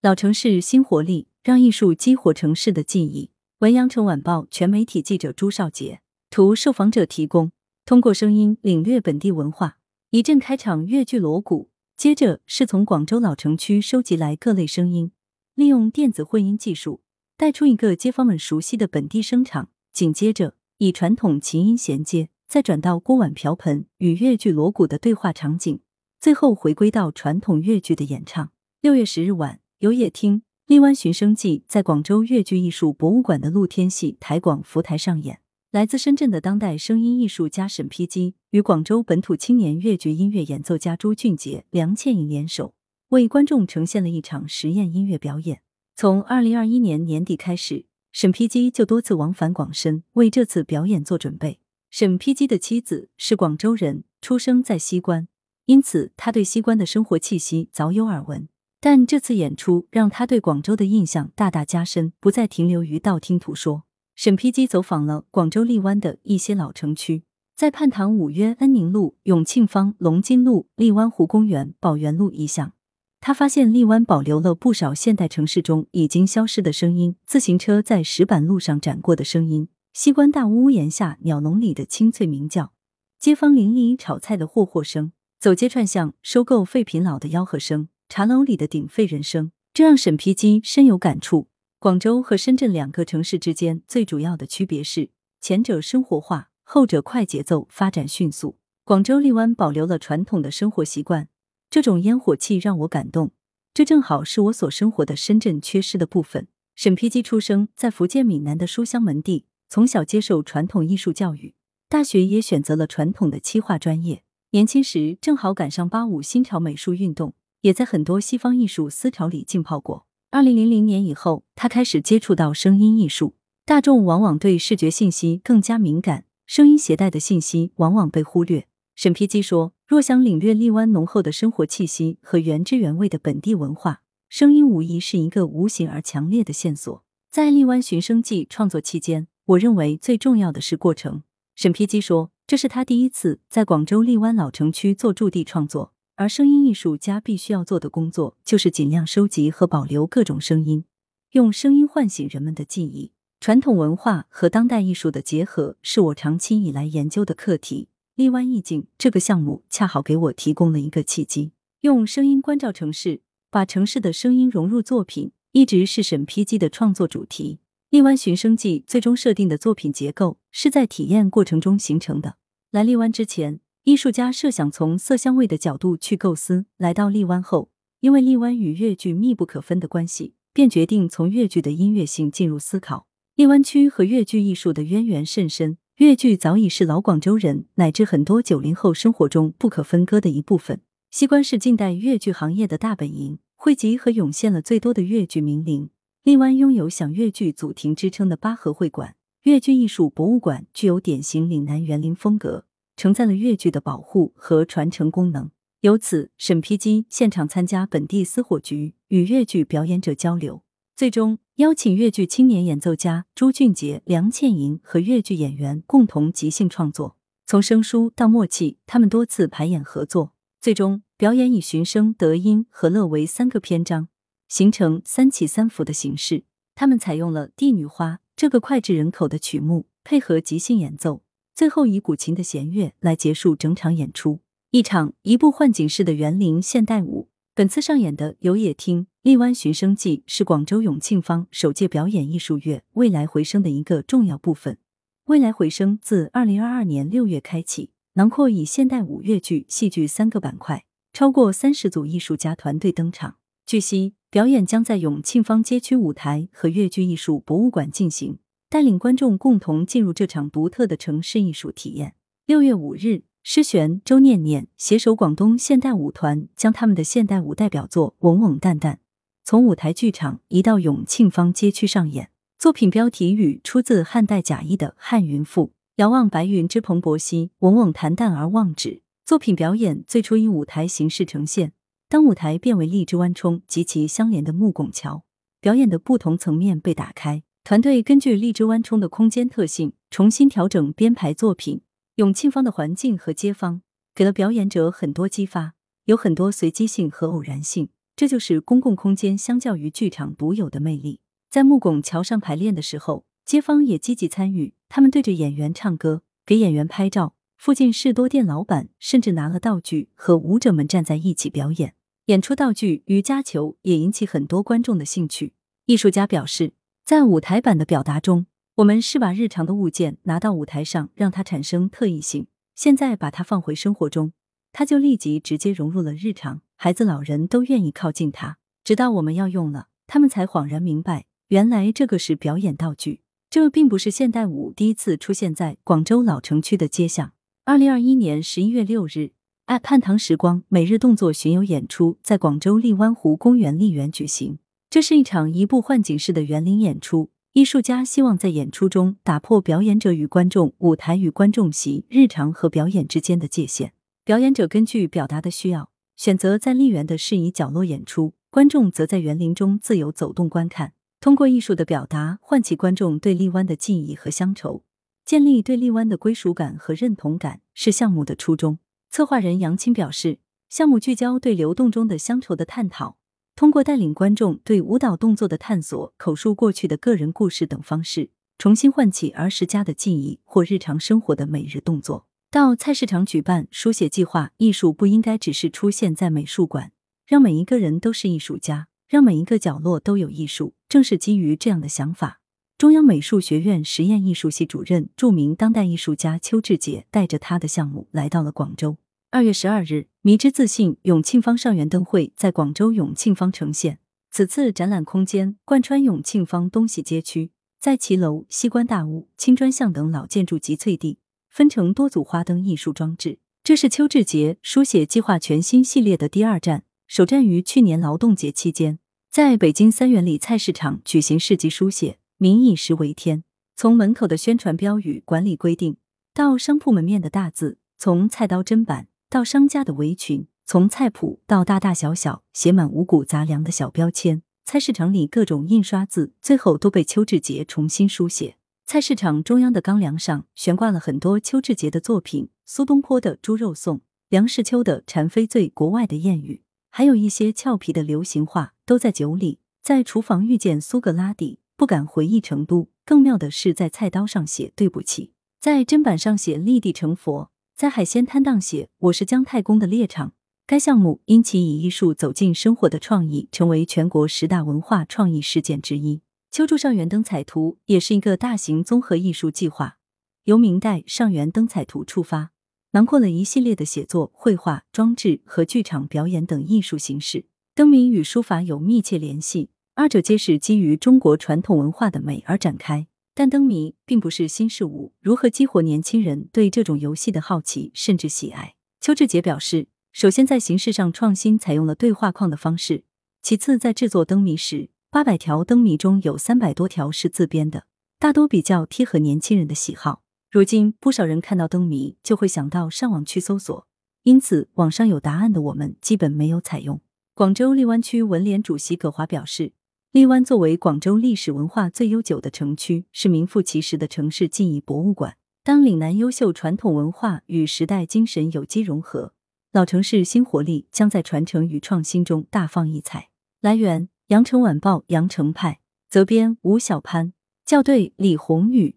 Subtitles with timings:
[0.00, 3.32] 老城市新活力，让艺术激活城市的记忆。
[3.58, 7.50] 文阳城晚报全媒体记者朱少杰图，受访者提供。
[7.84, 9.78] 通过声音领略本地文化。
[10.10, 15.10] 一阵开场粤剧锣鼓，接着是从广州老城区收集来各类声音，
[15.56, 17.00] 利用电子混音技术
[17.36, 19.70] 带出一个街坊们熟悉的本地声场。
[19.92, 25.80] 紧接着以传统琴音衔接，再转到锅碗瓢盆与粤剧锣鼓的对话场景，
[26.20, 28.52] 最后回归到传统粤剧的演唱。
[28.80, 29.58] 六月十日晚。
[29.80, 35.38] 有野听《荔湾寻声记》在广州粤剧艺术博物馆的露天戏台广福台上演。
[35.70, 42.74] 来自深圳的当代声音艺术家沈丕基与广州本土青年粤剧音乐演奏家朱俊杰、梁倩颖联手，
[43.10, 45.60] 为观众呈现了一场实验音乐表演。
[45.94, 51.60] 从二零二一年年底开始，沈丕基就多次往返广深，为这次表演做准备。
[51.88, 55.28] 沈丕基的妻子是广州人，出生在西关，
[55.66, 58.48] 因此他对西关的生活气息早有耳闻。
[58.80, 63.82] 但这次演出让他对广州的印象大大加深，不再停留于道听途说。
[64.14, 67.24] 沈丕基走访了广州荔湾的一些老城区，
[67.56, 72.72] 在泮塘五约恩宁路、永庆坊、龙津路、荔湾湖公园、宝源路一巷，
[73.20, 82.72] 他发现荔湾保留了不少现代城市中已经消失的声音：自行车在石板路上闪过的声音，西关大屋檐下鸟笼里的清脆鸣叫，
[83.18, 87.88] 街坊邻里炒菜的霍霍声，走街串巷收购废品老的吆喝声。
[88.08, 91.48] 茶楼里的鼎沸人声，这让沈皮基深有感触。
[91.78, 95.10] 广州和深圳两个城市之间最主要的区别是，
[95.42, 98.56] 前者生活化，后者快节奏，发展迅速。
[98.84, 101.28] 广州荔湾保留了传统的生活习惯，
[101.68, 103.32] 这种烟火气让我感动。
[103.74, 106.48] 这正好是我所生活的深圳缺失的部分。
[106.74, 111.54] 沈皮基出生在福建闽南的书香门第，从小接受传统艺术教育，
[111.90, 114.22] 大学也选择了传统的漆画专业。
[114.52, 117.34] 年轻时正好赶上八五新潮美术运动。
[117.62, 120.06] 也在很多西方艺术思潮里浸泡过。
[120.30, 123.34] 二零零零年以后，他开始接触到声音艺术。
[123.64, 128.66] 大众往往对视觉信息更加敏感，声音携带的信息往往被忽略。
[128.94, 141.22] 沈丕基说：“若想领略荔湾浓厚的生活气息和原汁原味的本地文化，声音无疑是一个无形而强烈的线索。”在《荔湾寻声记》创作期间，我认为最重要的是过程。
[141.54, 150.84] 沈丕基说：“这是他第一次在广州荔湾老城区做驻地创作。”而声音艺术家必须要做的工作，就是尽量收集和保留各种声音，
[151.30, 153.12] 用声音唤醒人们的记忆。
[153.38, 157.86] 传统文化和当代艺术的结合，是我长期以来研究的课题。
[158.16, 161.52] 荔湾意境这个项目，恰好给我提供了一个契机。
[161.82, 167.60] 用声音关照城市，把城市的声音融入作品，一直是审批机的创作主题。
[167.90, 172.38] 荔湾寻声记最终设定的作品结构，是在体验过程中形成的。
[172.72, 173.60] 来荔湾之前。
[173.88, 183.06] 艺术家设想从色香味的角度去构思，来到荔湾后，因为荔湾与粤剧密不可分的关系，便决定从粤剧的音乐性进入思考。
[183.34, 190.82] 荔湾区和粤剧艺术的渊源甚深，粤剧早已是老广州人乃至很多九零后生活中不可分割的一部分。
[191.10, 195.88] 西关是近代粤剧行业的大本营，汇集和涌现了最多的粤剧名伶。
[196.22, 202.66] 荔湾拥有享粤剧祖庭之称的八合会馆，粤剧艺术博物馆具有典型岭南园林风格。
[202.98, 205.52] 承载了粤剧的保护和传承功能。
[205.82, 210.64] 由此，审批机现场参加本地私火局，与粤剧表演者交流，
[210.96, 217.16] 最终邀请粤剧青年演奏家朱俊杰、梁倩莹和粤剧演员共同即兴创作。
[217.46, 224.08] 从生疏到默契，他们多次排演合作，最终表演以寻声、德音和乐为三个篇章，
[224.48, 226.42] 形成三起三伏的形式。
[226.74, 231.22] 他们采用了《帝女花》这个脍炙人口的曲目，配合即兴演奏。
[231.58, 234.38] 最后以古琴的弦乐来结束整场演出，
[234.70, 237.30] 一场移步换景式的园林现代舞。
[237.52, 244.78] 本次上演的《有野听·荔湾寻声记》是广州永庆坊首届表演艺术月“未来回声”的一个重要部分。
[245.24, 253.34] 未来回声自二零二二年六月开启，囊括以现代舞、越剧、戏剧三个板块，超过三十组艺术家团队登场。
[253.66, 258.38] 据悉，表演将在永庆坊街区舞台和越剧艺术博物馆进行。
[258.70, 262.14] 带领观众共同进入这场独特的城市艺术体验。
[262.46, 268.94] 六月五日，施璇、周念念携手广东现代舞团，将他们的现代舞代表作《稳稳淡淡》
[269.42, 272.30] 从舞台剧场移到永庆坊街区上演。
[272.58, 281.72] 作品标题语出自汉代贾谊的《汉云赋》：“遥望白云之蓬勃兮，稳稳淡淡而望止。”作品表演最初以舞台形式呈现，
[282.08, 285.24] 当舞台变为荔枝湾冲及其相连的木拱桥，
[285.60, 287.42] 表演的不同层面被打开。
[287.68, 291.82] 团队根据荔枝湾冲的空间特性重新调整编排作品。
[292.14, 293.82] 永庆坊的环境和街坊
[294.14, 295.74] 给了表演者很多激发，
[296.06, 297.90] 有很多随机性和偶然性。
[298.16, 301.20] 这就是公共空间相较于剧场独有的魅力。
[301.50, 307.34] 在木拱桥上排练的时候，街坊也积极参与，他们对着演员唱歌，给演员拍照。
[307.58, 311.94] 附近士多店老板甚至拿了道具和舞者们站在一起表演。
[312.28, 315.52] 演出道具瑜伽球也引起很多观众的兴趣。
[315.84, 316.72] 艺术家表示，
[317.08, 318.44] 在舞台版的表达中，
[318.74, 322.48] 我们是把日常的物件拿到舞台上，让它产生特异性。
[322.74, 324.34] 现在把它放回生活中，
[324.72, 328.58] 它就立即直接融入了日常，孩子、老人都愿意靠近它。
[328.84, 333.22] 直到我们要用了，他们才恍然明白，原来这个是表演道具。
[333.48, 337.32] 这并不是现代舞第一次出现在广州老城区的街巷。
[337.64, 339.30] 二零二一年十一月六日，
[339.64, 344.58] 爱盼唐时光每日动作巡游演出在广州荔湾湖公园丽园举行。
[344.90, 347.30] 这是一场移步换景式的园林演出。
[347.52, 353.92] 艺术家希望在演出中打破表演者与观众、舞台与观众席、日常和表演之间的界限。
[354.24, 360.94] 表演者根据表达的需要，选择在丽园的适宜角落演出，观众则在园林中自由走动观看。
[361.20, 364.82] 通过艺术的表达，唤起观众对荔湾的记忆和乡愁。
[365.26, 368.78] 建立对荔湾的归属感和认同感是项目的初衷。
[369.10, 370.38] 策划人杨青表示，
[370.70, 373.17] 项目聚焦对流动中的乡愁的探讨，
[373.58, 382.28] 通过带领观众对舞蹈动作的探索、口述过去的个人故事等方式，重新唤起儿时家的记忆或日常生活的每日动作。
[382.52, 386.92] 到菜市场举办书写计划，艺术不应该只是出现在美术馆，
[387.26, 390.74] 让每一个人都是艺术家，让每一个角落都有艺术。
[390.88, 392.38] 正是基于这样的想法。
[392.78, 398.98] 中央美术学院实验艺术系主任、著名当代艺术家邱志杰带着他的项目来到了广州。
[399.30, 403.98] 二月十二日，迷之自信永庆坊上元灯会在广州永庆坊呈现。
[404.30, 413.38] 此次展览空间贯穿永庆坊东西街区，在骑楼、西关大屋、青砖巷等老建筑集萃地，分成多组花灯艺术装置。
[413.64, 418.98] 这是邱志杰书写计划全新系列的第二站，首站于去年劳动节期间，
[419.30, 422.18] 在北京三元里菜市场举行市集书写。
[422.36, 425.96] 民以食为天，从门口的宣传标语、管理规定，
[426.34, 438.56] 到商铺门面的大字；从菜刀砧板到商家的围裙；从菜谱到大大小小写满五谷杂粮的小标签，菜市场里各种印刷字，最后都被邱志杰重新书写。
[438.86, 443.98] 菜市场中央的钢梁上悬挂了很多邱志杰的作品：苏东坡的《猪肉颂》，
[444.30, 448.72] 梁实秋的《蝉飞醉》，国外的谚语，还有一些俏皮的流行话。
[448.86, 451.60] 都在酒里，在厨房遇见苏格拉底。
[451.76, 460.32] 不敢回忆成都，更妙的是在菜刀上写对不起，在砧板上写立地成佛，在海鲜摊档写我是姜太公的猎场。
[460.66, 466.20] 该项目因其以艺术走进生活的创意，成为全国十大文化创意事件之一。
[466.50, 469.98] 秋柱上元灯彩图也是一个大型综合艺术计划，
[470.42, 472.50] 由明代上元灯彩图出发，
[472.90, 477.46] 囊括了一系列的写作、绘画、装置和剧场表演等艺术形式。
[477.76, 479.70] 灯谜与书法有密切联系。
[479.94, 483.06] 二者皆是基于中国传统文化的美而展开，
[483.38, 485.12] 但灯谜并不是新事物。
[485.20, 488.74] 如何激活年轻人对这种游戏的好奇甚至喜爱？
[489.00, 493.04] 邱志杰表示，首先在形式上创新，采用了对话框的方式；
[493.40, 497.84] 其次，在制作灯谜时，八百条灯谜中有三百多条是自编的，
[498.18, 500.22] 大多比较贴合年轻人的喜好。
[500.50, 503.86] 如今，不少人看到灯谜就会想到上网去搜索，
[504.24, 507.00] 因此网上有答案的我们基本没有采用。
[507.34, 509.74] 广州荔湾区文联主席葛华表示。
[510.10, 515.36] 荔湾作为广州历史文化最悠久的城区，是名副其实的城市记忆博物馆。
[515.62, 519.34] 当岭南优秀传统文化与时代精神有机融合，
[519.70, 523.28] 老城市新活力将在传承与创新中大放异彩。
[523.60, 527.34] 来源：羊城晚报羊城派，责编：吴小潘，
[527.66, 528.96] 校对：李红宇。